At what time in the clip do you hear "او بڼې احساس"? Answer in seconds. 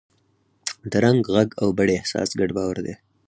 1.61-2.29